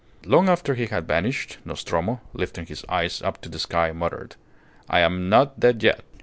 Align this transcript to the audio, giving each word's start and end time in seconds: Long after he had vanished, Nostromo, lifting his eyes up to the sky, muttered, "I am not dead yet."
Long 0.25 0.49
after 0.49 0.73
he 0.73 0.87
had 0.87 1.07
vanished, 1.07 1.59
Nostromo, 1.63 2.21
lifting 2.33 2.65
his 2.65 2.83
eyes 2.89 3.21
up 3.21 3.39
to 3.41 3.49
the 3.49 3.59
sky, 3.59 3.91
muttered, 3.91 4.35
"I 4.89 5.01
am 5.01 5.29
not 5.29 5.59
dead 5.59 5.83
yet." 5.83 6.01